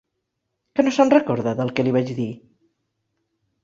Que 0.77 0.85
no 0.87 0.93
se'n 0.95 1.13
recorda 1.15 1.55
del 1.61 1.71
que 1.79 1.87
li 1.89 1.97
vaig 2.01 2.13
dir? 2.25 2.29